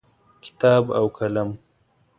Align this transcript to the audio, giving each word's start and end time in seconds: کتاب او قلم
کتاب 0.43 0.83
او 0.99 1.05
قلم 1.19 1.49